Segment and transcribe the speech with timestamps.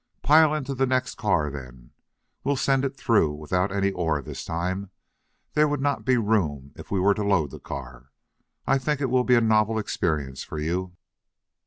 [0.23, 1.91] "Pile into the next car, then.
[2.43, 4.89] We'll send it through without any ore this time.
[5.53, 8.09] There would not be room if we were to load the car.
[8.65, 10.97] I think it will be a novel experience for you."